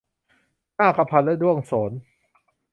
[0.77, 1.91] นาคพันธุ์และด้วงโสน